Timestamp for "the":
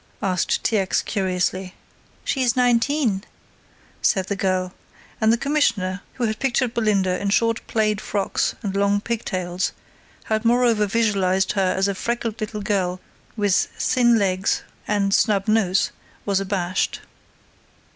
4.29-4.35, 5.31-5.37